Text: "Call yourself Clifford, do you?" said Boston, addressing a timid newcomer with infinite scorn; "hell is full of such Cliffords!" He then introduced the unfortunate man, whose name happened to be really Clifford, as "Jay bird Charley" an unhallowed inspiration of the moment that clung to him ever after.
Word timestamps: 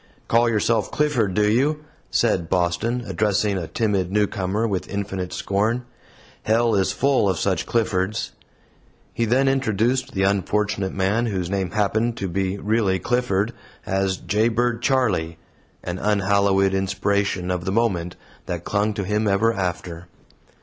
"Call 0.27 0.49
yourself 0.49 0.89
Clifford, 0.89 1.35
do 1.35 1.47
you?" 1.47 1.83
said 2.09 2.49
Boston, 2.49 3.03
addressing 3.05 3.55
a 3.55 3.67
timid 3.67 4.11
newcomer 4.11 4.67
with 4.67 4.89
infinite 4.89 5.31
scorn; 5.31 5.85
"hell 6.41 6.73
is 6.73 6.91
full 6.91 7.29
of 7.29 7.37
such 7.37 7.67
Cliffords!" 7.67 8.31
He 9.13 9.25
then 9.25 9.47
introduced 9.47 10.13
the 10.15 10.23
unfortunate 10.23 10.95
man, 10.95 11.27
whose 11.27 11.51
name 11.51 11.69
happened 11.69 12.17
to 12.17 12.27
be 12.27 12.57
really 12.57 12.97
Clifford, 12.97 13.53
as 13.85 14.17
"Jay 14.17 14.47
bird 14.47 14.81
Charley" 14.81 15.37
an 15.83 15.99
unhallowed 15.99 16.73
inspiration 16.73 17.51
of 17.51 17.65
the 17.65 17.71
moment 17.71 18.15
that 18.47 18.63
clung 18.63 18.95
to 18.95 19.03
him 19.05 19.27
ever 19.27 19.53
after. 19.53 20.07